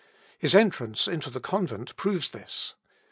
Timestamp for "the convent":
1.29-1.95